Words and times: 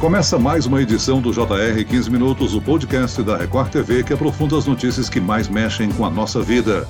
Começa 0.00 0.38
mais 0.38 0.64
uma 0.64 0.80
edição 0.80 1.20
do 1.20 1.32
JR 1.32 1.84
15 1.84 2.08
Minutos, 2.08 2.54
o 2.54 2.60
podcast 2.60 3.20
da 3.20 3.36
Record 3.36 3.72
TV 3.72 4.04
que 4.04 4.12
aprofunda 4.12 4.56
as 4.56 4.64
notícias 4.64 5.10
que 5.10 5.20
mais 5.20 5.48
mexem 5.48 5.90
com 5.90 6.06
a 6.06 6.10
nossa 6.10 6.40
vida. 6.40 6.86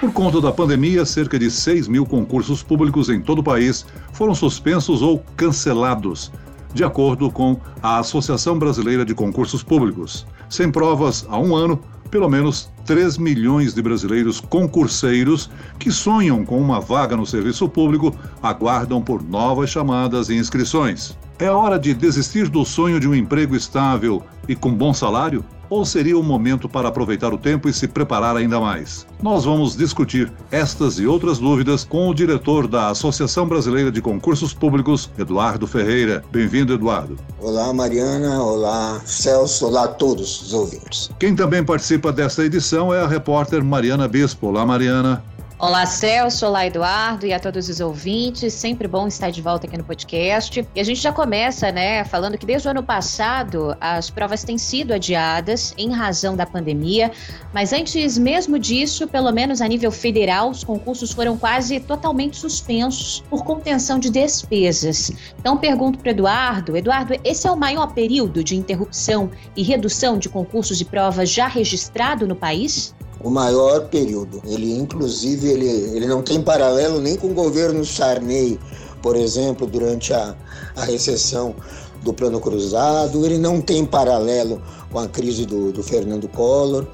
Por 0.00 0.12
conta 0.12 0.40
da 0.40 0.50
pandemia, 0.50 1.04
cerca 1.04 1.38
de 1.38 1.48
6 1.48 1.86
mil 1.86 2.04
concursos 2.04 2.60
públicos 2.60 3.08
em 3.08 3.20
todo 3.20 3.38
o 3.38 3.42
país 3.42 3.86
foram 4.12 4.34
suspensos 4.34 5.00
ou 5.00 5.22
cancelados, 5.36 6.32
de 6.74 6.82
acordo 6.82 7.30
com 7.30 7.56
a 7.80 8.00
Associação 8.00 8.58
Brasileira 8.58 9.04
de 9.04 9.14
Concursos 9.14 9.62
Públicos. 9.62 10.26
Sem 10.48 10.72
provas 10.72 11.24
há 11.28 11.38
um 11.38 11.54
ano, 11.54 11.80
pelo 12.10 12.28
menos 12.28 12.68
3 12.84 13.16
milhões 13.16 13.74
de 13.74 13.80
brasileiros 13.80 14.40
concurseiros 14.40 15.48
que 15.78 15.92
sonham 15.92 16.44
com 16.44 16.60
uma 16.60 16.80
vaga 16.80 17.16
no 17.16 17.24
serviço 17.24 17.68
público 17.68 18.12
aguardam 18.42 19.00
por 19.00 19.22
novas 19.22 19.70
chamadas 19.70 20.30
e 20.30 20.34
inscrições. 20.34 21.16
É 21.36 21.50
hora 21.50 21.80
de 21.80 21.92
desistir 21.92 22.48
do 22.48 22.64
sonho 22.64 23.00
de 23.00 23.08
um 23.08 23.14
emprego 23.14 23.56
estável 23.56 24.22
e 24.48 24.54
com 24.54 24.72
bom 24.72 24.94
salário? 24.94 25.44
Ou 25.68 25.84
seria 25.84 26.16
o 26.16 26.22
momento 26.22 26.68
para 26.68 26.88
aproveitar 26.88 27.34
o 27.34 27.38
tempo 27.38 27.68
e 27.68 27.72
se 27.72 27.88
preparar 27.88 28.36
ainda 28.36 28.60
mais? 28.60 29.04
Nós 29.20 29.44
vamos 29.44 29.76
discutir 29.76 30.32
estas 30.52 31.00
e 31.00 31.06
outras 31.06 31.38
dúvidas 31.38 31.82
com 31.82 32.08
o 32.08 32.14
diretor 32.14 32.68
da 32.68 32.90
Associação 32.90 33.48
Brasileira 33.48 33.90
de 33.90 34.00
Concursos 34.00 34.54
Públicos, 34.54 35.10
Eduardo 35.18 35.66
Ferreira. 35.66 36.22
Bem-vindo, 36.30 36.74
Eduardo. 36.74 37.16
Olá, 37.40 37.72
Mariana. 37.72 38.40
Olá, 38.40 39.00
Celso. 39.04 39.66
Olá 39.66 39.84
a 39.84 39.88
todos 39.88 40.42
os 40.42 40.52
ouvintes. 40.52 41.10
Quem 41.18 41.34
também 41.34 41.64
participa 41.64 42.12
desta 42.12 42.44
edição 42.44 42.94
é 42.94 43.00
a 43.00 43.08
repórter 43.08 43.64
Mariana 43.64 44.06
Bispo. 44.06 44.48
Olá, 44.48 44.64
Mariana. 44.64 45.24
Olá, 45.66 45.86
Celso, 45.86 46.44
olá, 46.44 46.66
Eduardo 46.66 47.24
e 47.24 47.32
a 47.32 47.40
todos 47.40 47.70
os 47.70 47.80
ouvintes. 47.80 48.52
Sempre 48.52 48.86
bom 48.86 49.06
estar 49.06 49.30
de 49.30 49.40
volta 49.40 49.66
aqui 49.66 49.78
no 49.78 49.82
podcast. 49.82 50.68
E 50.74 50.78
a 50.78 50.84
gente 50.84 51.00
já 51.00 51.10
começa, 51.10 51.72
né, 51.72 52.04
falando 52.04 52.36
que 52.36 52.44
desde 52.44 52.68
o 52.68 52.70
ano 52.70 52.82
passado 52.82 53.74
as 53.80 54.10
provas 54.10 54.44
têm 54.44 54.58
sido 54.58 54.92
adiadas 54.92 55.72
em 55.78 55.90
razão 55.90 56.36
da 56.36 56.44
pandemia, 56.44 57.10
mas 57.50 57.72
antes 57.72 58.18
mesmo 58.18 58.58
disso, 58.58 59.08
pelo 59.08 59.32
menos 59.32 59.62
a 59.62 59.66
nível 59.66 59.90
federal, 59.90 60.50
os 60.50 60.62
concursos 60.62 61.12
foram 61.12 61.34
quase 61.38 61.80
totalmente 61.80 62.36
suspensos 62.36 63.24
por 63.30 63.42
contenção 63.42 63.98
de 63.98 64.10
despesas. 64.10 65.12
Então 65.40 65.56
pergunto 65.56 65.98
para 65.98 66.10
Eduardo, 66.10 66.76
Eduardo, 66.76 67.14
esse 67.24 67.48
é 67.48 67.50
o 67.50 67.56
maior 67.56 67.94
período 67.94 68.44
de 68.44 68.54
interrupção 68.54 69.30
e 69.56 69.62
redução 69.62 70.18
de 70.18 70.28
concursos 70.28 70.78
e 70.82 70.84
provas 70.84 71.30
já 71.30 71.46
registrado 71.46 72.28
no 72.28 72.36
país? 72.36 72.94
O 73.24 73.30
maior 73.30 73.88
período. 73.88 74.40
Ele, 74.46 74.76
inclusive, 74.78 75.48
ele, 75.48 75.66
ele 75.66 76.06
não 76.06 76.22
tem 76.22 76.40
paralelo 76.42 77.00
nem 77.00 77.16
com 77.16 77.28
o 77.28 77.34
governo 77.34 77.84
Sarney, 77.84 78.60
por 79.02 79.16
exemplo, 79.16 79.66
durante 79.66 80.12
a, 80.12 80.36
a 80.76 80.84
recessão 80.84 81.54
do 82.02 82.12
Plano 82.12 82.38
Cruzado, 82.38 83.24
ele 83.24 83.38
não 83.38 83.60
tem 83.62 83.84
paralelo 83.84 84.62
com 84.92 84.98
a 84.98 85.08
crise 85.08 85.46
do, 85.46 85.72
do 85.72 85.82
Fernando 85.82 86.28
Collor. 86.28 86.86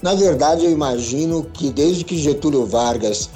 Na 0.00 0.14
verdade, 0.14 0.64
eu 0.64 0.70
imagino 0.70 1.44
que 1.52 1.70
desde 1.70 2.04
que 2.04 2.16
Getúlio 2.16 2.64
Vargas 2.64 3.28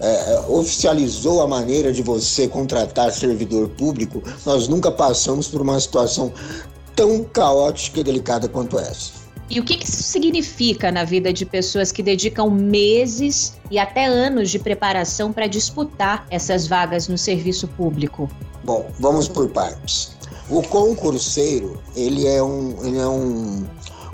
é, 0.00 0.44
oficializou 0.48 1.42
a 1.42 1.48
maneira 1.48 1.92
de 1.92 2.02
você 2.02 2.46
contratar 2.46 3.12
servidor 3.12 3.68
público, 3.70 4.22
nós 4.46 4.68
nunca 4.68 4.90
passamos 4.92 5.48
por 5.48 5.60
uma 5.60 5.78
situação 5.80 6.32
tão 6.94 7.24
caótica 7.24 8.00
e 8.00 8.04
delicada 8.04 8.48
quanto 8.48 8.78
essa. 8.78 9.17
E 9.50 9.58
o 9.58 9.64
que, 9.64 9.82
isso 9.82 10.02
significa 10.02 10.92
na 10.92 11.04
vida 11.04 11.32
de 11.32 11.46
pessoas 11.46 11.90
que 11.90 12.02
dedicam 12.02 12.50
meses 12.50 13.54
e 13.70 13.78
até 13.78 14.04
anos 14.04 14.50
de 14.50 14.58
preparação 14.58 15.32
para 15.32 15.46
disputar 15.46 16.26
essas 16.30 16.66
vagas 16.66 17.08
no 17.08 17.16
serviço 17.16 17.66
público? 17.68 18.28
Bom, 18.64 18.90
vamos 18.98 19.26
por 19.26 19.48
partes. 19.48 20.12
O 20.50 20.62
concurseiro, 20.62 21.80
ele 21.96 22.26
é 22.26 22.42
um, 22.42 22.76
ele 22.84 22.98
é 22.98 23.06
um, 23.06 23.66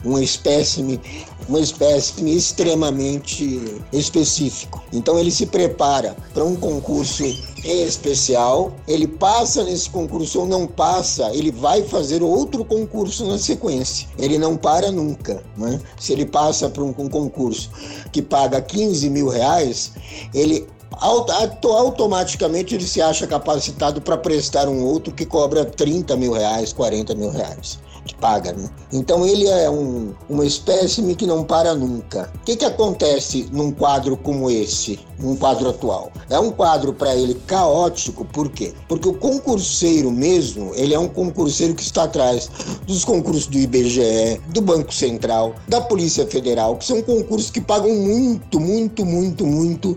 um 0.05 0.19
espécime 0.19 1.01
uma 1.49 1.61
espécime 1.61 2.37
extremamente 2.37 3.83
específico. 3.93 4.83
Então 4.93 5.19
ele 5.19 5.31
se 5.31 5.47
prepara 5.47 6.17
para 6.33 6.45
um 6.45 6.57
concurso 6.57 7.25
especial, 7.65 8.73
ele 8.87 9.07
passa 9.07 9.65
nesse 9.65 9.89
concurso 9.89 10.41
ou 10.41 10.47
não 10.47 10.67
passa, 10.67 11.31
ele 11.35 11.51
vai 11.51 11.83
fazer 11.83 12.23
outro 12.23 12.65
concurso 12.65 13.27
na 13.27 13.39
sequência. 13.39 14.09
Ele 14.19 14.39
não 14.39 14.57
para 14.57 14.91
nunca. 14.91 15.43
Né? 15.57 15.81
Se 15.99 16.13
ele 16.13 16.27
passa 16.27 16.69
para 16.69 16.83
um, 16.83 16.95
um 16.97 17.09
concurso 17.09 17.71
que 18.13 18.23
paga 18.23 18.61
15 18.61 19.09
mil 19.11 19.29
reais, 19.29 19.93
ele 20.33 20.67
automaticamente 21.01 22.75
ele 22.75 22.87
se 22.87 23.03
acha 23.03 23.27
capacitado 23.27 24.01
para 24.01 24.17
prestar 24.17 24.69
um 24.69 24.85
outro 24.85 25.13
que 25.13 25.27
cobra 25.27 25.65
30 25.65 26.17
mil 26.17 26.33
reais, 26.33 26.73
40 26.73 27.15
mil 27.17 27.31
reais 27.31 27.81
que 28.05 28.15
paga, 28.15 28.53
né? 28.53 28.69
Então 28.93 29.27
ele 29.27 29.49
é 29.49 29.69
um, 29.69 30.15
uma 30.29 30.45
espécime 30.45 31.15
que 31.15 31.27
não 31.27 31.45
para 31.45 31.75
nunca. 31.75 32.31
O 32.35 32.45
que, 32.45 32.57
que 32.57 32.65
acontece 32.65 33.49
num 33.51 33.71
quadro 33.71 34.17
como 34.17 34.51
esse, 34.51 35.01
num 35.19 35.37
quadro 35.37 35.71
atual? 35.71 36.13
É 36.29 36.39
um 36.39 36.51
quadro 36.51 36.93
para 36.93 37.15
ele 37.17 37.35
caótico, 37.47 38.25
por 38.27 38.51
quê? 38.51 38.73
Porque 38.89 39.09
o 39.09 39.15
concurseiro 39.15 40.11
mesmo, 40.11 40.73
ele 40.75 40.95
é 40.95 40.99
um 40.99 41.09
concurseiro 41.09 41.75
que 41.75 41.83
está 41.83 42.05
atrás 42.05 42.51
dos 42.87 43.05
concursos 43.05 43.47
do 43.47 43.59
IBGE, 43.59 44.41
do 44.49 44.61
Banco 44.61 44.93
Central, 44.93 45.55
da 45.69 45.81
Polícia 45.81 46.27
Federal, 46.27 46.77
que 46.77 46.85
são 46.85 47.03
concursos 47.03 47.51
que 47.51 47.61
pagam 47.61 47.95
muito, 47.95 48.61
muito, 48.61 49.05
muito, 49.05 49.47
muito 49.47 49.97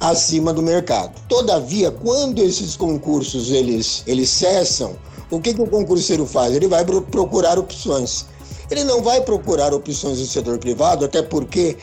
acima 0.00 0.52
do 0.52 0.62
mercado. 0.62 1.12
Todavia, 1.28 1.90
quando 1.90 2.40
esses 2.40 2.76
concursos 2.76 3.50
eles, 3.50 4.02
eles 4.06 4.28
cessam, 4.28 4.96
o 5.36 5.40
que, 5.40 5.54
que 5.54 5.62
o 5.62 5.66
concurseiro 5.66 6.26
faz? 6.26 6.54
Ele 6.54 6.68
vai 6.68 6.84
procurar 6.84 7.58
opções. 7.58 8.26
Ele 8.70 8.84
não 8.84 9.02
vai 9.02 9.20
procurar 9.20 9.74
opções 9.74 10.18
no 10.18 10.26
setor 10.26 10.58
privado, 10.58 11.04
até 11.04 11.22
porque 11.22 11.76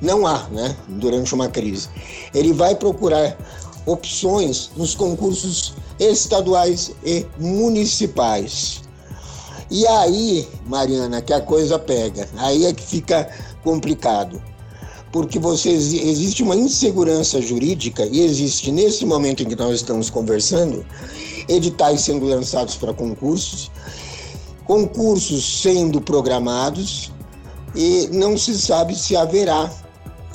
não 0.00 0.26
há, 0.26 0.46
né, 0.50 0.76
durante 0.88 1.34
uma 1.34 1.48
crise. 1.48 1.88
Ele 2.34 2.52
vai 2.52 2.74
procurar 2.74 3.36
opções 3.86 4.70
nos 4.76 4.94
concursos 4.94 5.74
estaduais 5.98 6.92
e 7.04 7.26
municipais. 7.38 8.82
E 9.70 9.86
aí, 9.86 10.48
Mariana, 10.66 11.20
que 11.20 11.32
a 11.32 11.40
coisa 11.40 11.78
pega. 11.78 12.28
Aí 12.36 12.64
é 12.64 12.72
que 12.72 12.82
fica 12.82 13.28
complicado. 13.62 14.40
Porque 15.12 15.38
você 15.38 15.70
existe 15.70 16.42
uma 16.42 16.54
insegurança 16.54 17.40
jurídica 17.40 18.06
e 18.06 18.20
existe 18.20 18.70
nesse 18.70 19.04
momento 19.04 19.42
em 19.42 19.46
que 19.46 19.56
nós 19.56 19.76
estamos 19.76 20.10
conversando, 20.10 20.84
editais 21.48 22.02
sendo 22.02 22.26
lançados 22.26 22.76
para 22.76 22.92
concursos, 22.92 23.70
concursos 24.64 25.62
sendo 25.62 26.00
programados 26.00 27.10
e 27.74 28.08
não 28.12 28.36
se 28.36 28.58
sabe 28.58 28.94
se 28.94 29.16
haverá 29.16 29.70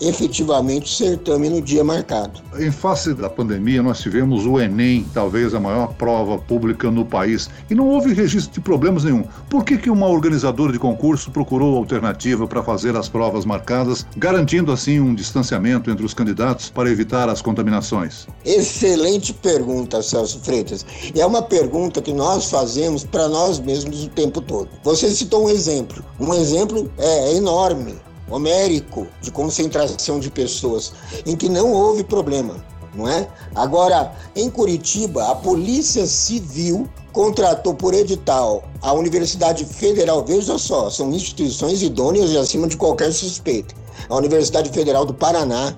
efetivamente 0.08 0.86
o 0.86 0.96
certame 0.96 1.50
no 1.50 1.62
dia 1.62 1.84
marcado. 1.84 2.42
Em 2.58 2.72
face 2.72 3.14
da 3.14 3.30
pandemia, 3.30 3.82
nós 3.82 4.00
tivemos 4.00 4.46
o 4.46 4.60
Enem, 4.60 5.06
talvez 5.14 5.54
a 5.54 5.60
maior 5.60 5.94
prova 5.94 6.38
pública 6.38 6.90
no 6.92 7.06
país, 7.06 7.50
e 7.70 7.76
não 7.76 7.88
houve 7.88 8.14
registro 8.14 8.54
de 8.54 8.62
problemas 8.62 9.04
nenhum. 9.04 9.26
Por 9.50 9.64
que, 9.64 9.78
que 9.78 9.90
uma 9.90 10.08
organizadora 10.08 10.72
de 10.72 10.80
concurso 10.80 11.32
procurou 11.32 11.78
alternativa 11.78 12.48
para 12.48 12.64
fazer 12.64 12.96
as 12.96 13.08
provas 13.08 13.46
marcadas, 13.46 14.06
garantindo 14.18 14.72
assim 14.72 15.00
um 15.00 15.16
distanciamento 15.16 15.90
entre 15.90 16.06
os 16.06 16.14
candidatos 16.14 16.70
para 16.70 16.90
evitar 16.90 17.30
as 17.30 17.42
contaminações? 17.42 18.28
Excelente 18.46 19.34
pergunta, 19.34 20.02
Celso 20.02 20.40
Freitas. 20.40 20.86
E 21.14 21.22
é 21.22 21.26
uma 21.26 21.42
pergunta 21.42 22.02
que 22.02 22.14
nós 22.14 22.50
fazemos 22.50 23.04
para 23.04 23.28
nós 23.28 23.60
mesmos 23.60 24.04
o 24.06 24.10
tempo 24.10 24.42
todo. 24.42 24.70
Você 24.84 25.10
citou 25.10 25.46
um 25.46 25.50
exemplo. 25.50 26.04
Um 26.20 26.34
exemplo 26.34 26.92
é 26.98 27.36
enorme 27.36 27.96
homérico 28.34 29.08
de 29.22 29.32
concentração 29.32 30.20
de 30.20 30.30
pessoas, 30.30 30.94
em 31.26 31.36
que 31.36 31.48
não 31.48 31.72
houve 31.72 32.04
problema, 32.04 32.56
não 32.96 33.08
é? 33.08 33.28
Agora, 33.56 34.12
em 34.36 34.50
Curitiba, 34.50 35.32
a 35.32 35.36
Polícia 35.36 36.06
Civil 36.06 36.88
contratou 37.12 37.74
por 37.76 37.94
edital 37.94 38.64
a 38.82 38.92
Universidade 38.92 39.66
Federal, 39.66 40.26
veja 40.26 40.58
só, 40.58 40.90
são 40.90 41.12
instituições 41.12 41.82
idôneas 41.82 42.32
e 42.32 42.38
acima 42.38 42.68
de 42.68 42.76
qualquer 42.76 43.12
suspeita. 43.14 43.76
A 44.10 44.16
Universidade 44.16 44.70
Federal 44.70 45.06
do 45.06 45.14
Paraná 45.14 45.76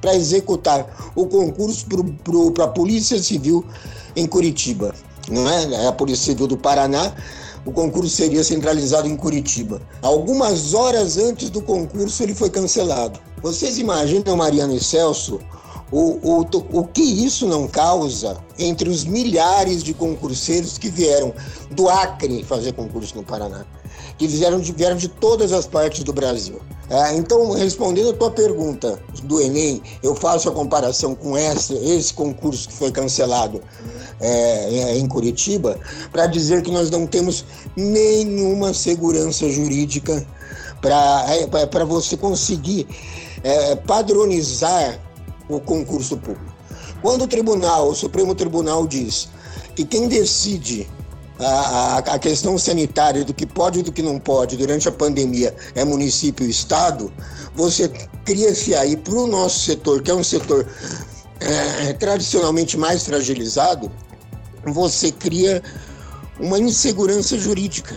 para 0.00 0.14
executar 0.14 1.12
o 1.14 1.26
concurso 1.26 1.86
para 2.54 2.64
a 2.64 2.68
Polícia 2.68 3.22
Civil 3.22 3.64
em 4.16 4.26
Curitiba. 4.26 4.94
Não 5.28 5.48
é? 5.48 5.84
é? 5.84 5.86
A 5.86 5.92
Polícia 5.92 6.32
Civil 6.32 6.46
do 6.46 6.56
Paraná 6.56 7.12
o 7.64 7.72
concurso 7.72 8.10
seria 8.10 8.42
centralizado 8.42 9.08
em 9.08 9.16
Curitiba. 9.16 9.80
Algumas 10.02 10.74
horas 10.74 11.18
antes 11.18 11.50
do 11.50 11.60
concurso, 11.60 12.22
ele 12.22 12.34
foi 12.34 12.50
cancelado. 12.50 13.20
Vocês 13.42 13.78
imaginam, 13.78 14.36
Mariano 14.36 14.74
e 14.74 14.82
Celso, 14.82 15.40
o, 15.92 16.18
o, 16.22 16.46
o 16.72 16.84
que 16.84 17.02
isso 17.02 17.46
não 17.46 17.66
causa 17.66 18.38
entre 18.58 18.88
os 18.88 19.04
milhares 19.04 19.82
de 19.82 19.92
concurseiros 19.92 20.78
que 20.78 20.88
vieram 20.88 21.34
do 21.70 21.88
Acre 21.88 22.44
fazer 22.44 22.72
concurso 22.72 23.16
no 23.16 23.24
Paraná, 23.24 23.64
que 24.16 24.26
vieram 24.26 24.60
de, 24.60 24.72
vieram 24.72 24.96
de 24.96 25.08
todas 25.08 25.52
as 25.52 25.66
partes 25.66 26.04
do 26.04 26.12
Brasil. 26.12 26.60
É, 26.88 27.14
então, 27.14 27.52
respondendo 27.52 28.10
a 28.10 28.12
tua 28.12 28.30
pergunta 28.32 29.00
do 29.22 29.40
Enem, 29.40 29.80
eu 30.02 30.14
faço 30.14 30.48
a 30.48 30.52
comparação 30.52 31.14
com 31.14 31.38
esse, 31.38 31.74
esse 31.74 32.12
concurso 32.12 32.68
que 32.68 32.74
foi 32.74 32.90
cancelado 32.90 33.62
é, 34.20 34.96
em 34.96 35.06
Curitiba 35.06 35.78
para 36.12 36.26
dizer 36.26 36.62
que 36.62 36.70
nós 36.70 36.90
não 36.90 37.06
temos 37.06 37.44
nenhuma 37.76 38.74
segurança 38.74 39.48
jurídica 39.48 40.26
para 40.80 41.24
é, 41.28 41.84
você 41.84 42.16
conseguir 42.16 42.86
é, 43.42 43.76
padronizar 43.76 45.00
o 45.48 45.60
concurso 45.60 46.16
público. 46.16 46.50
Quando 47.02 47.22
o 47.22 47.26
tribunal, 47.26 47.88
o 47.88 47.94
Supremo 47.94 48.34
Tribunal 48.34 48.86
diz 48.86 49.28
que 49.74 49.84
quem 49.84 50.06
decide 50.08 50.86
a, 51.38 51.98
a, 51.98 52.18
questão 52.18 52.58
sanitária 52.58 53.24
do 53.24 53.32
que 53.32 53.46
pode 53.46 53.80
e 53.80 53.82
do 53.82 53.90
que 53.90 54.02
não 54.02 54.18
pode 54.18 54.56
durante 54.56 54.88
a 54.88 54.92
pandemia 54.92 55.54
é 55.74 55.84
município 55.84 56.46
e 56.46 56.50
estado, 56.50 57.10
você 57.54 57.88
cria-se 58.24 58.74
aí 58.74 58.96
para 58.96 59.14
o 59.14 59.26
nosso 59.26 59.60
setor, 59.60 60.02
que 60.02 60.10
é 60.10 60.14
um 60.14 60.22
setor 60.22 60.66
é, 61.40 61.92
tradicionalmente 61.94 62.76
mais 62.76 63.04
fragilizado, 63.04 63.90
você 64.64 65.10
cria 65.10 65.62
uma 66.38 66.58
insegurança 66.58 67.38
jurídica. 67.38 67.96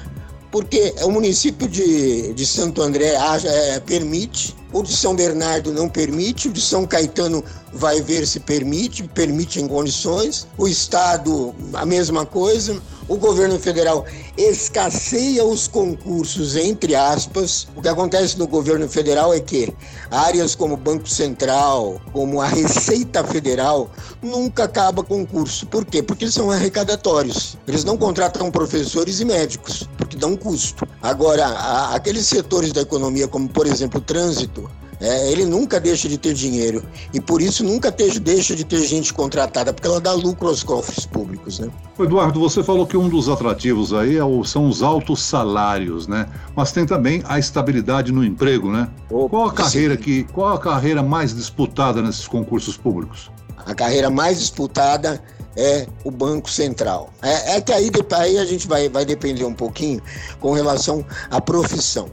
Porque 0.52 0.94
o 1.02 1.10
município 1.10 1.68
de, 1.68 2.32
de 2.34 2.46
Santo 2.46 2.82
André 2.84 3.16
é, 3.44 3.80
permite, 3.80 4.56
o 4.72 4.84
de 4.84 4.96
São 4.96 5.16
Bernardo 5.16 5.74
não 5.74 5.90
permite, 5.90 6.48
o 6.48 6.52
de 6.52 6.62
São 6.62 6.86
Caetano 6.86 7.44
vai 7.74 8.02
ver 8.02 8.28
se 8.28 8.40
permite, 8.40 9.02
permite 9.04 9.60
em 9.60 9.68
condições, 9.68 10.46
o 10.56 10.68
Estado 10.68 11.56
a 11.74 11.86
mesma 11.88 12.24
coisa, 12.24 12.80
o 13.08 13.18
governo 13.18 13.60
federal 13.60 14.06
escasseia 14.38 15.44
os 15.44 15.68
concursos, 15.68 16.56
entre 16.56 16.96
aspas. 16.96 17.68
O 17.76 17.82
que 17.82 17.88
acontece 17.88 18.38
no 18.38 18.48
governo 18.48 18.88
federal 18.88 19.34
é 19.34 19.40
que 19.40 19.74
áreas 20.10 20.56
como 20.56 20.76
o 20.76 20.78
Banco 20.78 21.08
Central, 21.08 22.02
como 22.12 22.42
a 22.42 22.48
Receita 22.48 23.24
Federal, 23.24 23.90
nunca 24.22 24.64
acaba 24.64 25.04
concurso. 25.04 25.68
Por 25.68 25.86
quê? 25.86 26.02
Porque 26.02 26.26
eles 26.26 26.34
são 26.34 26.50
arrecadatórios. 26.50 27.58
Eles 27.68 27.84
não 27.84 27.98
contratam 27.98 28.52
professores 28.52 29.20
e 29.20 29.26
médicos, 29.26 29.88
porque 29.98 30.18
dão 30.18 30.36
custo. 30.36 30.88
Agora, 31.02 31.48
aqueles 31.94 32.26
setores 32.26 32.72
da 32.72 32.82
economia, 32.82 33.28
como 33.28 33.48
por 33.48 33.68
exemplo 33.68 34.00
o 34.00 34.04
trânsito, 34.04 34.70
é, 35.00 35.32
ele 35.32 35.46
nunca 35.46 35.80
deixa 35.80 36.08
de 36.08 36.18
ter 36.18 36.34
dinheiro 36.34 36.84
e 37.14 37.20
por 37.20 37.42
isso 37.42 37.64
nunca 37.64 37.92
te, 37.92 38.20
deixa 38.20 38.56
de 38.56 38.64
ter 38.64 38.82
gente 38.82 39.14
contratada, 39.14 39.74
porque 39.74 39.88
ela 39.88 40.00
dá 40.00 40.14
lucro 40.14 40.48
aos 40.48 40.64
cofres 40.64 41.06
públicos, 41.06 41.60
né? 41.60 41.70
Eduardo, 42.00 42.40
você 42.40 42.64
falou 42.64 42.86
que 42.86 42.98
um 42.98 43.10
dos 43.10 43.30
atrativos 43.30 43.94
aí 43.94 44.18
é 44.18 44.24
são 44.46 44.68
os 44.68 44.82
altos 44.82 45.22
salários, 45.22 46.08
né? 46.08 46.28
Mas 46.56 46.72
tem 46.72 46.86
também 46.86 47.22
a 47.26 47.38
estabilidade 47.38 48.12
no 48.12 48.24
emprego, 48.24 48.72
né? 48.72 48.90
Opa, 49.10 49.30
qual 49.30 49.48
a 49.48 49.54
carreira 49.54 49.96
sim. 49.96 50.02
que, 50.02 50.24
qual 50.26 50.54
a 50.54 50.60
carreira 50.60 51.04
mais 51.04 51.34
disputada 51.36 52.02
nesses 52.02 52.28
concursos 52.28 52.78
públicos? 52.78 53.32
A 53.66 53.74
carreira 53.74 54.10
mais 54.10 54.40
disputada 54.40 55.22
é 55.56 55.88
o 56.04 56.12
Banco 56.12 56.50
Central. 56.50 57.10
É, 57.22 57.58
é 57.58 57.62
que 57.62 57.72
aí, 57.72 57.92
aí 58.14 58.38
a 58.38 58.46
gente 58.46 58.68
vai, 58.68 58.90
vai 58.90 59.06
depender 59.06 59.46
um 59.46 59.54
pouquinho 59.54 60.02
com 60.40 60.54
relação 60.54 61.06
à 61.30 61.40
profissão. 61.40 62.10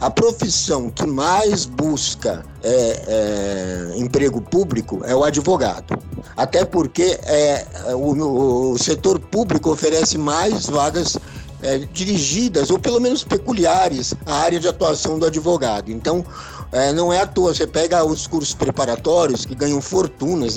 A 0.00 0.10
profissão 0.10 0.90
que 0.90 1.06
mais 1.06 1.64
busca 1.64 2.44
é, 2.62 3.92
é, 3.94 3.98
emprego 3.98 4.40
público 4.40 5.00
é 5.04 5.14
o 5.14 5.24
advogado. 5.24 5.98
Até 6.36 6.64
porque 6.64 7.18
é, 7.24 7.66
o, 7.94 8.72
o 8.72 8.78
setor 8.78 9.18
público 9.18 9.70
oferece 9.70 10.18
mais 10.18 10.66
vagas 10.66 11.16
é, 11.62 11.78
dirigidas, 11.78 12.70
ou 12.70 12.78
pelo 12.78 13.00
menos 13.00 13.22
peculiares, 13.22 14.14
à 14.26 14.34
área 14.34 14.58
de 14.58 14.66
atuação 14.66 15.18
do 15.18 15.26
advogado. 15.26 15.90
Então, 15.90 16.24
é, 16.72 16.92
não 16.92 17.12
é 17.12 17.20
à 17.20 17.26
toa, 17.26 17.54
você 17.54 17.66
pega 17.66 18.04
os 18.04 18.26
cursos 18.26 18.54
preparatórios, 18.54 19.44
que 19.44 19.54
ganham 19.54 19.80
fortunas, 19.80 20.56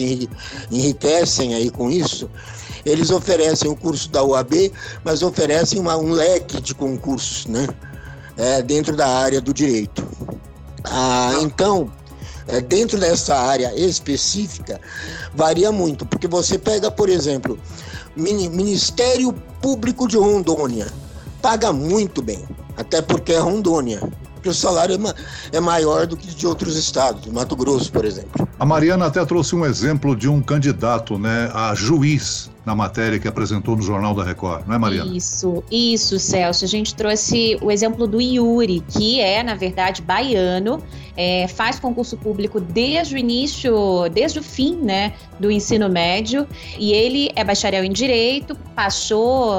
enriquecem 0.71 1.53
aí 1.53 1.69
com 1.69 1.91
isso, 1.91 2.29
eles 2.85 3.11
oferecem 3.11 3.69
o 3.69 3.75
curso 3.75 4.09
da 4.09 4.23
UAB, 4.23 4.71
mas 5.03 5.21
oferecem 5.21 5.79
uma, 5.79 5.97
um 5.97 6.11
leque 6.11 6.61
de 6.61 6.73
concursos, 6.73 7.45
né? 7.45 7.67
É, 8.37 8.61
dentro 8.61 8.95
da 8.95 9.07
área 9.07 9.41
do 9.41 9.53
direito. 9.53 10.05
Ah, 10.83 11.33
então, 11.41 11.91
é, 12.47 12.61
dentro 12.61 12.99
dessa 12.99 13.35
área 13.35 13.73
específica, 13.75 14.79
varia 15.33 15.71
muito, 15.71 16.05
porque 16.05 16.27
você 16.27 16.57
pega, 16.57 16.91
por 16.91 17.09
exemplo, 17.09 17.59
Ministério 18.15 19.33
Público 19.61 20.07
de 20.07 20.17
Rondônia, 20.17 20.87
paga 21.41 21.73
muito 21.73 22.21
bem, 22.21 22.45
até 22.77 23.01
porque 23.01 23.33
é 23.33 23.39
Rondônia 23.39 24.01
porque 24.45 24.49
o 24.49 24.53
salário 24.53 24.95
é, 24.95 25.57
é 25.57 25.59
maior 25.59 26.05
do 26.05 26.15
que 26.15 26.27
de 26.27 26.45
outros 26.45 26.77
estados, 26.77 27.25
Mato 27.33 27.55
Grosso, 27.55 27.91
por 27.91 28.05
exemplo. 28.05 28.47
A 28.59 28.65
Mariana 28.65 29.07
até 29.07 29.25
trouxe 29.25 29.55
um 29.55 29.65
exemplo 29.65 30.15
de 30.15 30.29
um 30.29 30.39
candidato 30.39 31.17
né, 31.17 31.49
a 31.51 31.73
juiz 31.73 32.51
na 32.65 32.73
matéria 32.73 33.19
que 33.19 33.27
apresentou 33.27 33.75
no 33.75 33.81
Jornal 33.81 34.13
da 34.13 34.23
Record, 34.23 34.65
não 34.67 34.75
é, 34.75 34.77
Mariana? 34.77 35.15
Isso, 35.15 35.63
isso, 35.71 36.17
Celso. 36.17 36.65
A 36.65 36.67
gente 36.67 36.95
trouxe 36.95 37.57
o 37.61 37.71
exemplo 37.71 38.07
do 38.07 38.19
Yuri, 38.19 38.83
que 38.87 39.19
é, 39.19 39.43
na 39.43 39.55
verdade, 39.55 40.01
baiano, 40.01 40.81
é, 41.15 41.47
faz 41.47 41.79
concurso 41.79 42.17
público 42.17 42.59
desde 42.59 43.15
o 43.15 43.17
início, 43.17 44.09
desde 44.11 44.39
o 44.39 44.43
fim, 44.43 44.75
né, 44.75 45.13
do 45.39 45.51
ensino 45.51 45.87
médio, 45.89 46.47
e 46.77 46.91
ele 46.91 47.29
é 47.35 47.43
bacharel 47.43 47.83
em 47.83 47.91
Direito, 47.91 48.55
passou 48.75 49.53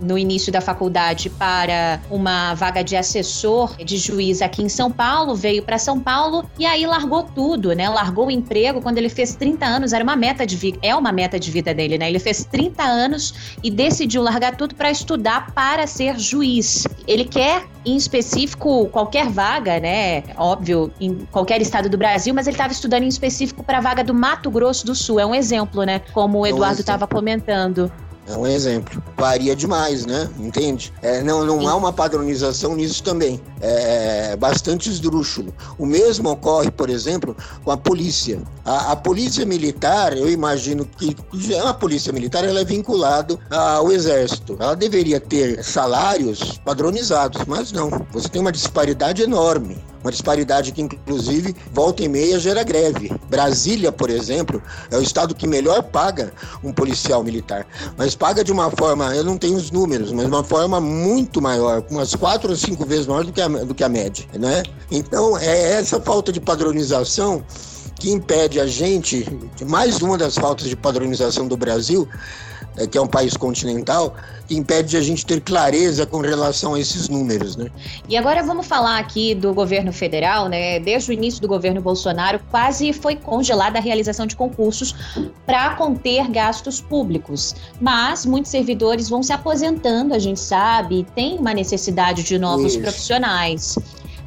no 0.00 0.18
início 0.18 0.52
da 0.52 0.60
faculdade 0.60 1.30
para 1.30 2.00
uma 2.10 2.54
vaga 2.54 2.82
de 2.82 2.96
assessor 2.96 3.76
de 3.76 3.96
juiz 3.96 4.42
aqui 4.42 4.62
em 4.62 4.68
São 4.68 4.90
Paulo, 4.90 5.34
veio 5.34 5.62
para 5.62 5.78
São 5.78 5.98
Paulo 5.98 6.44
e 6.58 6.66
aí 6.66 6.86
largou 6.86 7.22
tudo, 7.22 7.72
né? 7.72 7.88
Largou 7.88 8.26
o 8.26 8.30
emprego 8.30 8.80
quando 8.80 8.98
ele 8.98 9.08
fez 9.08 9.34
30 9.34 9.64
anos, 9.64 9.92
era 9.92 10.02
uma 10.04 10.16
meta 10.16 10.46
de 10.46 10.56
vida, 10.56 10.78
é 10.82 10.94
uma 10.94 11.12
meta 11.12 11.38
de 11.38 11.50
vida 11.50 11.72
dele, 11.72 11.96
né? 11.98 12.08
Ele 12.08 12.18
fez 12.18 12.47
30 12.50 12.82
anos 12.82 13.56
e 13.62 13.70
decidiu 13.70 14.22
largar 14.22 14.56
tudo 14.56 14.74
para 14.74 14.90
estudar 14.90 15.52
para 15.52 15.86
ser 15.86 16.18
juiz. 16.18 16.86
Ele 17.06 17.24
quer, 17.24 17.66
em 17.84 17.96
específico, 17.96 18.86
qualquer 18.86 19.28
vaga, 19.28 19.80
né? 19.80 20.24
Óbvio, 20.36 20.92
em 21.00 21.26
qualquer 21.30 21.60
estado 21.60 21.88
do 21.88 21.98
Brasil, 21.98 22.34
mas 22.34 22.46
ele 22.46 22.54
estava 22.54 22.72
estudando 22.72 23.02
em 23.02 23.08
específico 23.08 23.62
para 23.62 23.78
a 23.78 23.80
vaga 23.80 24.02
do 24.02 24.14
Mato 24.14 24.50
Grosso 24.50 24.86
do 24.86 24.94
Sul. 24.94 25.20
É 25.20 25.26
um 25.26 25.34
exemplo, 25.34 25.82
né? 25.84 26.00
Como 26.12 26.38
o 26.38 26.46
Eduardo 26.46 26.80
estava 26.80 27.06
comentando. 27.06 27.90
É 28.28 28.36
um 28.36 28.46
exemplo. 28.46 29.02
Varia 29.16 29.56
demais, 29.56 30.04
né? 30.04 30.28
Entende? 30.38 30.92
É, 31.00 31.22
não 31.22 31.44
não 31.44 31.66
há 31.66 31.74
uma 31.74 31.92
padronização 31.92 32.76
nisso 32.76 33.02
também. 33.02 33.40
É, 33.60 34.32
é 34.32 34.36
bastante 34.36 34.90
esdrúxulo. 34.90 35.52
O 35.78 35.86
mesmo 35.86 36.28
ocorre, 36.30 36.70
por 36.70 36.90
exemplo, 36.90 37.34
com 37.64 37.70
a 37.70 37.76
polícia. 37.76 38.40
A, 38.64 38.92
a 38.92 38.96
polícia 38.96 39.46
militar, 39.46 40.16
eu 40.16 40.28
imagino 40.30 40.84
que 40.84 41.16
a 41.64 41.72
polícia 41.72 42.12
militar 42.12 42.44
ela 42.44 42.60
é 42.60 42.64
vinculada 42.64 43.38
ao 43.50 43.90
exército. 43.90 44.56
Ela 44.60 44.76
deveria 44.76 45.18
ter 45.18 45.64
salários 45.64 46.58
padronizados, 46.64 47.42
mas 47.46 47.72
não. 47.72 47.90
Você 48.12 48.28
tem 48.28 48.40
uma 48.40 48.52
disparidade 48.52 49.22
enorme. 49.22 49.78
Uma 50.02 50.12
disparidade 50.12 50.72
que, 50.72 50.82
inclusive, 50.82 51.54
volta 51.72 52.02
e 52.02 52.08
meia 52.08 52.38
gera 52.38 52.62
greve. 52.62 53.12
Brasília, 53.28 53.90
por 53.90 54.10
exemplo, 54.10 54.62
é 54.90 54.96
o 54.96 55.02
estado 55.02 55.34
que 55.34 55.46
melhor 55.46 55.82
paga 55.82 56.32
um 56.62 56.72
policial 56.72 57.22
militar. 57.24 57.66
Mas 57.96 58.14
paga 58.14 58.44
de 58.44 58.52
uma 58.52 58.70
forma, 58.70 59.14
eu 59.14 59.24
não 59.24 59.36
tenho 59.36 59.56
os 59.56 59.70
números, 59.70 60.12
mas 60.12 60.26
uma 60.26 60.44
forma 60.44 60.80
muito 60.80 61.42
maior, 61.42 61.82
umas 61.90 62.14
quatro 62.14 62.50
ou 62.50 62.56
cinco 62.56 62.84
vezes 62.86 63.06
maior 63.06 63.24
do 63.24 63.32
que 63.32 63.40
a, 63.40 63.48
do 63.48 63.74
que 63.74 63.84
a 63.84 63.88
média. 63.88 64.24
Né? 64.34 64.62
Então, 64.90 65.36
é 65.36 65.72
essa 65.72 66.00
falta 66.00 66.32
de 66.32 66.40
padronização 66.40 67.44
que 67.98 68.10
impede 68.10 68.60
a 68.60 68.66
gente, 68.66 69.26
mais 69.66 70.00
uma 70.00 70.16
das 70.16 70.36
faltas 70.36 70.68
de 70.68 70.76
padronização 70.76 71.48
do 71.48 71.56
Brasil, 71.56 72.08
é, 72.78 72.86
que 72.86 72.96
é 72.96 73.00
um 73.00 73.06
país 73.06 73.36
continental, 73.36 74.14
que 74.46 74.56
impede 74.56 74.90
de 74.90 74.96
a 74.96 75.00
gente 75.00 75.26
ter 75.26 75.40
clareza 75.40 76.06
com 76.06 76.20
relação 76.20 76.74
a 76.74 76.80
esses 76.80 77.08
números, 77.08 77.56
né? 77.56 77.70
E 78.08 78.16
agora 78.16 78.42
vamos 78.42 78.66
falar 78.66 78.98
aqui 78.98 79.34
do 79.34 79.52
governo 79.52 79.92
federal, 79.92 80.48
né? 80.48 80.80
Desde 80.80 81.10
o 81.10 81.12
início 81.12 81.40
do 81.40 81.48
governo 81.48 81.80
Bolsonaro, 81.80 82.40
quase 82.50 82.92
foi 82.92 83.16
congelada 83.16 83.78
a 83.78 83.82
realização 83.82 84.26
de 84.26 84.34
concursos 84.34 84.94
para 85.44 85.74
conter 85.74 86.28
gastos 86.30 86.80
públicos. 86.80 87.54
Mas 87.80 88.24
muitos 88.24 88.50
servidores 88.50 89.08
vão 89.08 89.22
se 89.22 89.32
aposentando, 89.32 90.14
a 90.14 90.18
gente 90.18 90.40
sabe, 90.40 91.06
tem 91.14 91.38
uma 91.38 91.52
necessidade 91.52 92.22
de 92.22 92.38
novos 92.38 92.72
Isso. 92.72 92.82
profissionais. 92.82 93.76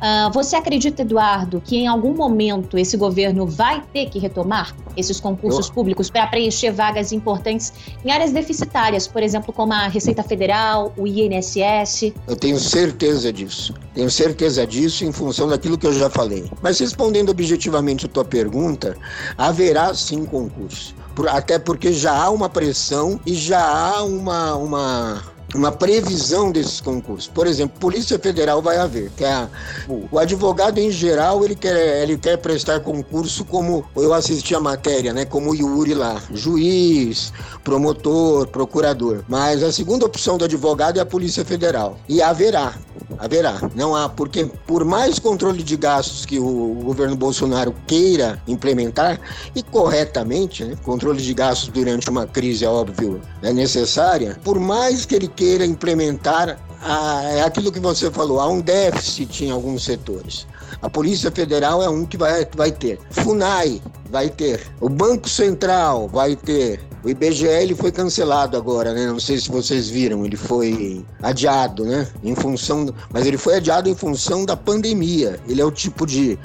Uh, 0.01 0.34
você 0.34 0.55
acredita, 0.55 1.03
Eduardo, 1.03 1.62
que 1.62 1.77
em 1.77 1.88
algum 1.88 2.15
momento 2.15 2.75
esse 2.75 2.98
governo 2.98 3.46
vai 3.46 3.84
ter 3.93 4.10
que 4.10 4.17
retomar 4.17 4.75
esses 4.98 5.20
concursos 5.20 5.67
Eu... 5.67 5.74
públicos 5.74 6.10
para 6.10 6.25
preencher 6.25 6.72
vagas 6.72 7.12
importantes 7.12 7.72
em 8.03 8.12
áreas 8.12 8.31
deficitárias, 8.31 9.08
por 9.08 9.22
exemplo, 9.22 9.53
como 9.53 9.74
a 9.74 9.88
Receita 9.88 10.24
Federal, 10.24 10.91
o 10.98 11.05
INSS? 11.05 12.13
Eu 12.27 12.36
tenho 12.36 12.60
certeza 12.60 13.31
disso. 13.31 13.75
Tenho 13.93 14.10
certeza 14.10 14.65
disso 14.65 15.05
em 15.05 15.12
função 15.12 15.48
daquilo 15.48 15.77
que 15.77 15.86
eu 15.86 15.93
já 15.93 16.10
falei. 16.10 16.50
Mas 16.63 16.79
respondendo 16.79 17.29
objetivamente 17.29 18.08
a 18.08 18.10
tua 18.10 18.25
pergunta, 18.25 18.98
haverá 19.38 19.93
sim 19.93 20.25
concurso. 20.25 20.96
Até 21.29 21.60
porque 21.60 21.93
já 21.93 22.24
há 22.24 22.29
uma 22.31 22.50
pressão 22.50 23.20
e 23.25 23.36
já 23.36 23.63
há 23.63 24.03
uma, 24.03 24.55
uma 24.55 25.24
uma 25.53 25.72
previsão 25.72 26.51
desses 26.51 26.79
concursos. 26.79 27.27
Por 27.27 27.48
exemplo, 27.48 27.79
Polícia 27.79 28.17
Federal 28.17 28.62
vai 28.62 28.77
haver, 28.77 29.12
que 29.15 29.24
é 29.24 29.31
a, 29.31 29.50
o, 29.88 30.17
advogado 30.17 30.77
em 30.77 30.91
geral 30.91 31.43
ele 31.43 31.55
quer, 31.55 32.03
ele 32.03 32.17
quer 32.17 32.38
prestar 32.38 32.79
concurso 32.79 33.43
como 33.46 33.86
eu 33.96 34.13
assisti 34.13 34.55
a 34.55 34.60
matéria, 34.60 35.13
né? 35.13 35.25
Como 35.25 35.55
Yuri 35.55 35.93
lá, 35.93 36.22
juiz, 36.34 37.34
promotor, 37.63 38.48
procurador. 38.48 39.24
Mas 39.27 39.63
a 39.63 39.72
segunda 39.72 40.05
opção 40.05 40.38
do 40.38 40.46
advogado 40.46 40.98
é 40.98 41.01
a 41.01 41.05
Polícia 41.05 41.43
Federal. 41.43 41.98
E 42.08 42.22
haverá, 42.22 42.75
haverá. 43.21 43.61
Não 43.75 43.95
há, 43.95 44.09
porque 44.09 44.45
por 44.65 44.83
mais 44.83 45.19
controle 45.19 45.61
de 45.61 45.77
gastos 45.77 46.25
que 46.25 46.39
o, 46.39 46.81
governo 46.83 47.15
Bolsonaro 47.15 47.73
queira 47.85 48.41
implementar, 48.47 49.19
e 49.55 49.61
corretamente, 49.61 50.65
né? 50.65 50.75
controle 50.83 51.21
de 51.21 51.33
gastos 51.33 51.69
durante 51.69 52.09
uma 52.09 52.25
crise, 52.25 52.65
é 52.65 52.69
óbvio, 52.69 53.21
é 53.43 53.53
necessária, 53.53 54.37
por 54.43 54.59
mais 54.59 55.05
que 55.05 55.15
ele 55.15 55.27
queira 55.27 55.65
implementar 55.65 56.59
a, 56.81 57.23
é 57.25 57.41
aquilo 57.43 57.71
que 57.71 57.79
você 57.79 58.09
falou, 58.09 58.39
há 58.39 58.47
um 58.47 58.59
déficit 58.59 59.45
em 59.45 59.51
alguns 59.51 59.83
setores. 59.83 60.47
A 60.81 60.89
Polícia 60.89 61.29
Federal 61.29 61.83
é 61.83 61.89
um 61.89 62.05
que 62.05 62.17
vai, 62.17 62.47
vai 62.55 62.71
ter. 62.71 62.99
FUNAI 63.11 63.79
vai 64.11 64.29
ter. 64.29 64.61
O 64.79 64.89
Banco 64.89 65.29
Central 65.29 66.07
vai 66.07 66.35
ter. 66.35 66.81
O 67.03 67.09
IBGE 67.09 67.47
ele 67.47 67.73
foi 67.73 67.91
cancelado 67.91 68.55
agora, 68.55 68.93
né? 68.93 69.07
Não 69.07 69.19
sei 69.19 69.39
se 69.39 69.49
vocês 69.49 69.89
viram, 69.89 70.23
ele 70.23 70.35
foi 70.35 71.03
adiado, 71.23 71.83
né? 71.83 72.07
Em 72.23 72.35
função, 72.35 72.93
mas 73.11 73.25
ele 73.25 73.37
foi 73.37 73.55
adiado 73.55 73.89
em 73.89 73.95
função 73.95 74.45
da 74.45 74.55
pandemia. 74.55 75.39
Ele 75.47 75.61
é 75.61 75.65
o 75.65 75.71
tipo 75.71 76.05
de, 76.05 76.37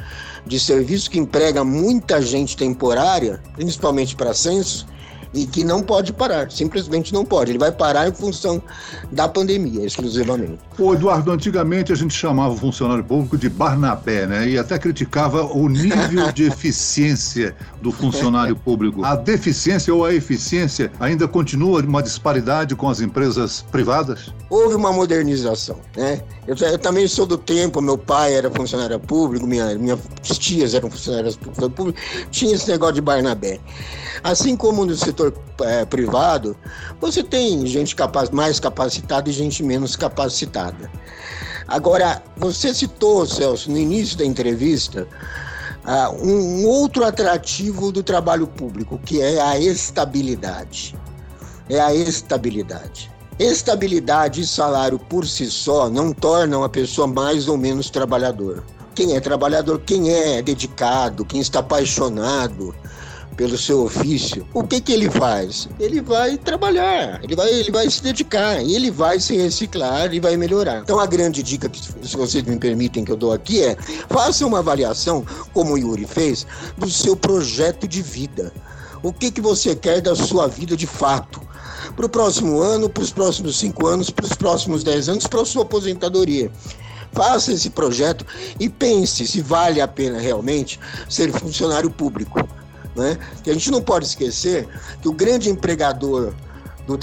de 0.47 0.59
serviço 0.59 1.11
que 1.11 1.19
emprega 1.19 1.63
muita 1.63 2.23
gente 2.23 2.57
temporária, 2.57 3.43
principalmente 3.55 4.17
para 4.17 4.33
censo, 4.33 4.87
e 5.37 5.47
que 5.47 5.63
não 5.63 5.83
pode 5.83 6.13
parar, 6.15 6.51
simplesmente 6.51 7.13
não 7.13 7.25
pode. 7.25 7.51
Ele 7.51 7.59
vai 7.59 7.71
parar 7.71 8.09
em 8.09 8.13
função 8.13 8.63
da 9.13 9.29
pandemia, 9.29 9.85
exclusivamente. 9.85 10.59
Ô 10.79 10.95
Eduardo, 10.95 11.31
antigamente 11.31 11.93
a 11.93 11.95
gente 11.95 12.15
chamava 12.15 12.55
o 12.55 12.57
funcionário 12.57 13.05
público 13.05 13.37
de 13.37 13.51
Barnabé, 13.51 14.27
né? 14.27 14.49
E 14.49 14.59
até 14.59 14.79
criticava 14.79 15.45
o 15.45 15.69
nível 15.69 16.33
de 16.33 16.45
eficiência 16.45 17.55
do 17.83 17.93
funcionário 17.93 18.57
público. 18.57 19.05
A 19.05 19.15
deficiência 19.15 19.95
ou 19.95 20.07
a 20.07 20.15
eficiência 20.15 20.91
ainda 20.99 21.29
continua 21.29 21.83
uma 21.83 22.03
disparidade 22.03 22.75
com 22.75 22.89
as 22.89 23.01
empresas 23.01 23.63
privadas? 23.71 24.33
Houve 24.49 24.75
uma 24.75 24.93
modernização, 24.93 25.77
né? 25.95 26.23
Eu, 26.47 26.57
eu 26.57 26.79
também 26.79 27.07
sou 27.07 27.27
do 27.27 27.37
tempo, 27.37 27.83
meu 27.83 27.99
pai 27.99 28.35
era 28.35 28.51
funcionário 28.51 28.99
público, 28.99 29.47
minha, 29.47 29.75
minhas 29.75 30.01
tias 30.23 30.73
eram 30.73 30.91
funcionárias 30.91 31.37
públicas, 31.37 31.95
tinha 32.31 32.55
esse 32.55 32.71
negócio 32.71 32.95
de 32.95 33.03
Barnabé. 33.03 33.61
Assim 34.23 34.57
como 34.57 34.85
no 34.85 34.97
setor 34.97 35.33
é, 35.63 35.85
privado, 35.85 36.57
você 37.01 37.23
tem 37.23 37.67
gente 37.67 37.95
capaz, 37.95 38.31
mais 38.31 38.59
capacitada 38.59 39.29
e 39.29 39.33
gente 39.33 39.63
menos 39.63 39.97
capacitada. 39.97 40.91
Agora, 41.69 42.23
você 42.37 42.73
citou, 42.73 43.27
Celso, 43.27 43.71
no 43.71 43.79
início 43.79 44.17
da 44.17 44.25
entrevista, 44.25 45.09
uh, 45.85 46.27
um, 46.27 46.65
outro 46.65 47.05
atrativo 47.05 47.91
do 47.91 48.03
trabalho 48.03 48.47
público, 48.47 48.99
que 49.05 49.21
é 49.21 49.41
a 49.41 49.59
estabilidade. 49.59 50.95
É 51.69 51.81
a 51.81 51.93
estabilidade. 51.93 53.11
Estabilidade 53.39 54.43
e 54.43 54.47
salário 54.47 54.99
por 54.99 55.27
si 55.27 55.51
só 55.51 55.91
não 55.91 56.13
tornam 56.13 56.63
a 56.63 56.69
pessoa 56.69 57.07
mais 57.07 57.49
ou 57.49 57.59
menos 57.59 57.91
trabalhador. 57.91 58.65
Quem 58.95 59.15
é 59.15 59.21
trabalhador, 59.21 59.81
quem 59.81 60.11
é 60.11 60.41
dedicado, 60.41 61.25
quem 61.25 61.41
está 61.41 61.59
apaixonado, 61.59 62.75
pelo 63.37 63.59
seu 63.59 63.85
ofício, 63.85 64.47
o 64.55 64.63
que 64.63 64.81
que 64.81 64.93
ele 64.93 65.11
faz? 65.11 65.69
Ele 65.79 66.01
vai 66.01 66.39
trabalhar, 66.39 67.21
ele 67.23 67.37
vai, 67.37 67.51
ele 67.51 67.71
vai 67.71 67.89
se 67.91 68.03
dedicar, 68.03 68.61
ele 68.63 68.91
vai 68.91 69.21
se 69.21 69.37
reciclar 69.37 70.13
e 70.15 70.19
vai 70.19 70.37
melhorar. 70.37 70.81
Então 70.83 70.99
a 70.99 71.07
grande 71.07 71.43
dica 71.43 71.69
que, 71.69 71.79
se 71.79 72.17
vocês 72.17 72.43
me 72.45 72.59
permitem 72.59 73.05
que 73.05 73.13
eu 73.13 73.17
dou 73.17 73.33
aqui 73.33 73.63
é, 73.63 73.77
faça 74.09 74.47
uma 74.47 74.61
avaliação, 74.61 75.25
como 75.53 75.75
o 75.75 75.79
Yuri 75.79 76.07
fez, 76.07 76.47
do 76.79 76.91
seu 76.91 77.15
projeto 77.15 77.87
de 77.87 78.01
vida. 78.01 78.53
O 79.03 79.13
que 79.13 79.31
que 79.31 79.41
você 79.41 79.77
quer 79.77 80.01
da 80.01 80.17
sua 80.17 80.49
vida 80.49 80.77
de 80.77 80.87
fato? 80.87 81.41
Para 81.95 82.07
o 82.07 82.09
próximo 82.09 82.61
ano, 82.61 82.89
para 82.89 83.03
os 83.03 83.13
próximos 83.13 83.59
cinco 83.59 83.87
anos, 83.87 84.11
para 84.11 84.25
os 84.25 84.33
próximos 84.33 84.83
dez 84.83 85.09
anos, 85.09 85.27
para 85.27 85.43
a 85.43 85.47
sua 85.47 85.63
aposentadoria 85.63 86.51
faça 87.13 87.51
esse 87.51 87.71
projeto 87.71 88.27
e 88.61 88.69
pense 88.69 89.27
se 89.27 89.41
vale 89.41 89.81
a 89.81 89.89
pena 89.89 90.21
realmente 90.21 90.79
ser 91.09 91.33
funcionário 91.33 91.91
público. 91.91 92.47
Né? 92.97 93.19
Que 93.45 93.51
a 93.51 93.53
gente 93.53 93.71
não 93.71 93.83
pode 93.83 94.07
esquecer 94.07 94.67
que 95.03 95.09
o 95.09 95.13
grande 95.13 95.51
empregador 95.51 96.33
do 96.87 96.99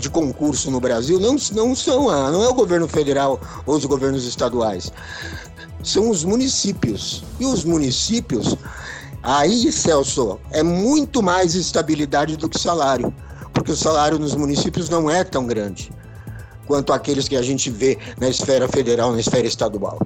de 0.00 0.08
concurso 0.10 0.70
no 0.70 0.80
Brasil 0.80 1.18
não, 1.18 1.36
não 1.52 1.74
são 1.74 2.08
a, 2.08 2.30
não 2.30 2.44
é 2.44 2.48
o 2.48 2.54
governo 2.54 2.86
federal 2.86 3.40
ou 3.66 3.76
os 3.76 3.84
governos 3.84 4.24
estaduais, 4.24 4.92
são 5.82 6.08
os 6.08 6.24
municípios. 6.24 7.24
E 7.38 7.44
os 7.44 7.64
municípios, 7.64 8.56
aí, 9.22 9.70
Celso, 9.72 10.38
é 10.50 10.62
muito 10.62 11.22
mais 11.22 11.54
estabilidade 11.54 12.36
do 12.36 12.48
que 12.48 12.58
salário, 12.58 13.12
porque 13.52 13.72
o 13.72 13.76
salário 13.76 14.18
nos 14.18 14.34
municípios 14.34 14.88
não 14.88 15.10
é 15.10 15.24
tão 15.24 15.46
grande 15.46 15.90
quanto 16.66 16.92
aqueles 16.92 17.28
que 17.28 17.36
a 17.36 17.42
gente 17.42 17.70
vê 17.70 17.98
na 18.18 18.28
esfera 18.28 18.66
federal, 18.68 19.12
na 19.12 19.20
esfera 19.20 19.46
estadual. 19.46 19.98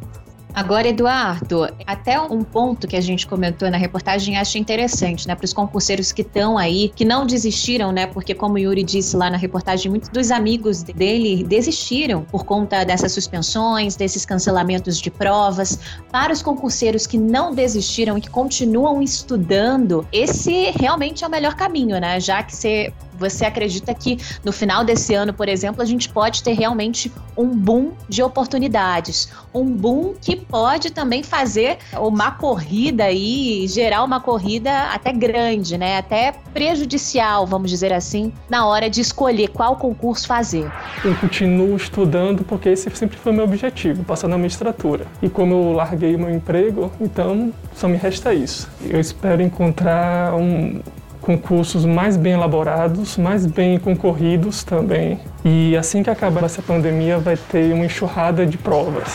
Agora, 0.54 0.88
Eduardo, 0.88 1.68
até 1.86 2.20
um 2.20 2.42
ponto 2.42 2.88
que 2.88 2.96
a 2.96 3.00
gente 3.00 3.26
comentou 3.26 3.70
na 3.70 3.76
reportagem 3.76 4.36
acho 4.36 4.58
interessante, 4.58 5.28
né, 5.28 5.34
para 5.34 5.44
os 5.44 5.52
concurseiros 5.52 6.10
que 6.10 6.22
estão 6.22 6.58
aí, 6.58 6.90
que 6.94 7.04
não 7.04 7.26
desistiram, 7.26 7.92
né, 7.92 8.06
porque 8.06 8.34
como 8.34 8.54
o 8.54 8.58
Yuri 8.58 8.82
disse 8.82 9.16
lá 9.16 9.30
na 9.30 9.36
reportagem, 9.36 9.90
muitos 9.90 10.08
dos 10.08 10.30
amigos 10.30 10.82
dele 10.82 11.44
desistiram 11.44 12.22
por 12.24 12.44
conta 12.44 12.82
dessas 12.84 13.12
suspensões, 13.12 13.94
desses 13.94 14.24
cancelamentos 14.24 14.98
de 14.98 15.10
provas. 15.10 15.78
Para 16.10 16.32
os 16.32 16.42
concurseiros 16.42 17.06
que 17.06 17.18
não 17.18 17.54
desistiram 17.54 18.18
e 18.18 18.20
que 18.20 18.30
continuam 18.30 19.00
estudando, 19.02 20.06
esse 20.10 20.72
realmente 20.78 21.22
é 21.22 21.26
o 21.26 21.30
melhor 21.30 21.54
caminho, 21.54 22.00
né, 22.00 22.18
já 22.18 22.42
que 22.42 22.56
você 22.56 22.92
você 23.18 23.44
acredita 23.44 23.94
que 23.94 24.18
no 24.44 24.52
final 24.52 24.84
desse 24.84 25.14
ano, 25.14 25.32
por 25.32 25.48
exemplo, 25.48 25.82
a 25.82 25.84
gente 25.84 26.08
pode 26.08 26.42
ter 26.42 26.52
realmente 26.52 27.12
um 27.36 27.48
boom 27.48 27.92
de 28.08 28.22
oportunidades, 28.22 29.28
um 29.52 29.64
boom 29.64 30.14
que 30.20 30.36
pode 30.36 30.90
também 30.90 31.22
fazer 31.22 31.78
uma 31.98 32.30
corrida 32.30 33.04
aí, 33.04 33.66
gerar 33.68 34.04
uma 34.04 34.20
corrida 34.20 34.70
até 34.92 35.12
grande, 35.12 35.78
né? 35.78 35.98
Até 35.98 36.32
prejudicial, 36.52 37.46
vamos 37.46 37.70
dizer 37.70 37.92
assim, 37.92 38.32
na 38.48 38.66
hora 38.66 38.90
de 38.90 39.00
escolher 39.00 39.48
qual 39.48 39.76
concurso 39.76 40.26
fazer. 40.26 40.70
Eu 41.04 41.14
continuo 41.16 41.76
estudando 41.76 42.44
porque 42.44 42.68
esse 42.68 42.88
sempre 42.96 43.16
foi 43.16 43.32
meu 43.32 43.44
objetivo, 43.44 44.04
passar 44.04 44.28
na 44.28 44.36
magistratura. 44.36 45.06
E 45.22 45.28
como 45.28 45.54
eu 45.54 45.72
larguei 45.72 46.16
meu 46.16 46.30
emprego, 46.30 46.90
então 47.00 47.52
só 47.74 47.88
me 47.88 47.96
resta 47.96 48.34
isso. 48.34 48.68
Eu 48.84 49.00
espero 49.00 49.42
encontrar 49.42 50.34
um, 50.34 50.80
concursos 51.28 51.84
mais 51.84 52.16
bem 52.16 52.32
elaborados, 52.32 53.18
mais 53.18 53.44
bem 53.44 53.78
concorridos 53.78 54.64
também. 54.64 55.20
E 55.44 55.76
assim 55.76 56.02
que 56.02 56.08
acabar 56.08 56.42
essa 56.42 56.62
pandemia, 56.62 57.18
vai 57.18 57.36
ter 57.36 57.74
uma 57.74 57.84
enxurrada 57.84 58.46
de 58.46 58.56
provas. 58.56 59.10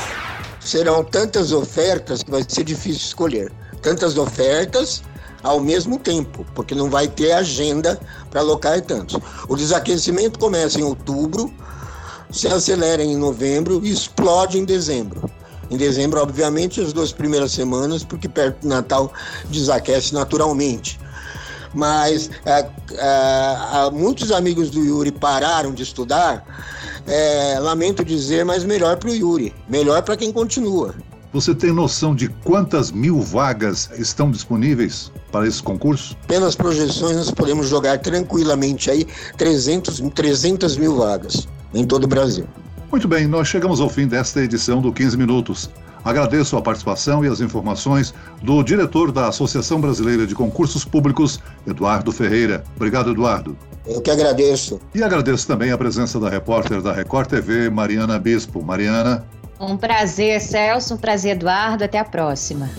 Serão 0.59 1.03
tantas 1.03 1.51
ofertas 1.51 2.21
que 2.21 2.29
vai 2.29 2.45
ser 2.47 2.65
difícil 2.65 3.01
escolher. 3.01 3.51
Tantas 3.81 4.15
ofertas 4.15 5.01
ao 5.41 5.59
mesmo 5.59 5.97
tempo, 5.97 6.45
porque 6.53 6.75
não 6.75 6.87
vai 6.87 7.07
ter 7.07 7.31
agenda 7.31 7.99
para 8.29 8.41
alocar 8.41 8.79
tantos. 8.81 9.19
O 9.49 9.55
desaquecimento 9.55 10.37
começa 10.37 10.79
em 10.79 10.83
outubro, 10.83 11.51
se 12.29 12.47
acelera 12.47 13.01
em 13.01 13.17
novembro 13.17 13.81
e 13.83 13.91
explode 13.91 14.59
em 14.59 14.65
dezembro. 14.65 15.31
Em 15.67 15.77
dezembro, 15.77 16.21
obviamente, 16.21 16.79
as 16.79 16.93
duas 16.93 17.11
primeiras 17.11 17.53
semanas, 17.53 18.03
porque 18.03 18.29
perto 18.29 18.61
do 18.61 18.67
Natal 18.67 19.11
desaquece 19.49 20.13
naturalmente 20.13 21.01
mas 21.73 22.29
é, 22.45 22.65
é, 22.91 23.91
muitos 23.91 24.31
amigos 24.31 24.69
do 24.69 24.83
Yuri 24.83 25.11
pararam 25.11 25.73
de 25.73 25.83
estudar. 25.83 26.45
É, 27.05 27.59
lamento 27.59 28.03
dizer, 28.03 28.45
mas 28.45 28.63
melhor 28.63 28.97
para 28.97 29.09
o 29.09 29.13
Yuri, 29.13 29.53
melhor 29.67 30.01
para 30.03 30.15
quem 30.15 30.31
continua. 30.31 30.95
Você 31.33 31.55
tem 31.55 31.73
noção 31.73 32.15
de 32.15 32.29
quantas 32.29 32.91
mil 32.91 33.19
vagas 33.19 33.89
estão 33.97 34.29
disponíveis 34.29 35.11
para 35.31 35.47
esse 35.47 35.63
concurso? 35.63 36.15
Pelas 36.27 36.55
projeções, 36.55 37.17
nós 37.17 37.31
podemos 37.31 37.67
jogar 37.67 37.97
tranquilamente 37.97 38.91
aí 38.91 39.07
300, 39.35 39.99
300 40.13 40.77
mil 40.77 40.95
vagas 40.95 41.47
em 41.73 41.85
todo 41.85 42.03
o 42.03 42.07
Brasil. 42.07 42.47
Muito 42.91 43.07
bem, 43.07 43.25
nós 43.25 43.47
chegamos 43.47 43.81
ao 43.81 43.89
fim 43.89 44.07
desta 44.07 44.43
edição 44.43 44.79
do 44.79 44.93
15 44.93 45.17
Minutos. 45.17 45.71
Agradeço 46.03 46.57
a 46.57 46.61
participação 46.61 47.23
e 47.23 47.27
as 47.27 47.39
informações 47.39 48.13
do 48.41 48.61
diretor 48.63 49.11
da 49.11 49.27
Associação 49.27 49.79
Brasileira 49.79 50.27
de 50.27 50.35
Concursos 50.35 50.83
Públicos, 50.83 51.39
Eduardo 51.65 52.11
Ferreira. 52.11 52.63
Obrigado, 52.75 53.11
Eduardo. 53.11 53.57
Eu 53.85 54.01
que 54.01 54.11
agradeço. 54.11 54.79
E 54.93 55.03
agradeço 55.03 55.47
também 55.47 55.71
a 55.71 55.77
presença 55.77 56.19
da 56.19 56.29
repórter 56.29 56.81
da 56.81 56.93
Record 56.93 57.27
TV, 57.27 57.69
Mariana 57.69 58.17
Bispo. 58.19 58.63
Mariana. 58.63 59.25
Um 59.59 59.77
prazer, 59.77 60.39
Celso. 60.41 60.95
Um 60.95 60.97
prazer, 60.97 61.35
Eduardo. 61.35 61.83
Até 61.83 61.99
a 61.99 62.05
próxima. 62.05 62.69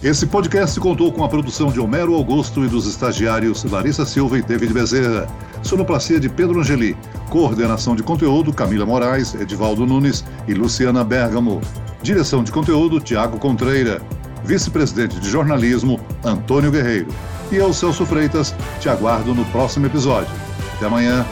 Esse 0.00 0.26
podcast 0.26 0.78
contou 0.78 1.12
com 1.12 1.24
a 1.24 1.28
produção 1.28 1.72
de 1.72 1.80
Homero 1.80 2.14
Augusto 2.14 2.64
e 2.64 2.68
dos 2.68 2.86
estagiários 2.86 3.64
Larissa 3.64 4.06
Silva 4.06 4.38
e 4.38 4.42
David 4.42 4.72
Bezerra, 4.72 5.26
sonoplastia 5.60 6.20
de 6.20 6.28
Pedro 6.28 6.60
Angeli, 6.60 6.96
coordenação 7.28 7.96
de 7.96 8.04
conteúdo 8.04 8.52
Camila 8.52 8.86
Moraes, 8.86 9.34
Edivaldo 9.34 9.84
Nunes 9.84 10.24
e 10.46 10.54
Luciana 10.54 11.02
Bergamo, 11.02 11.60
direção 12.00 12.44
de 12.44 12.52
conteúdo 12.52 13.00
Tiago 13.00 13.40
Contreira, 13.40 14.00
vice-presidente 14.44 15.18
de 15.18 15.28
jornalismo 15.28 15.98
Antônio 16.24 16.70
Guerreiro. 16.70 17.08
E 17.50 17.56
eu, 17.56 17.72
Celso 17.72 18.06
Freitas, 18.06 18.54
te 18.78 18.88
aguardo 18.88 19.34
no 19.34 19.44
próximo 19.46 19.86
episódio. 19.86 20.30
Até 20.76 20.86
amanhã. 20.86 21.26